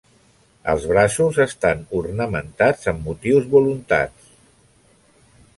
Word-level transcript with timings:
Els 0.71 0.87
braços 0.91 1.37
estan 1.45 1.83
ornamentats 2.01 2.91
amb 2.93 3.05
motius 3.11 3.49
voluntats. 3.55 4.35